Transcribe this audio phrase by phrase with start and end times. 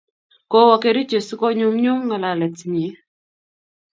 [0.51, 2.87] kowo kericho si ko nyumnyum ng'alalet nyi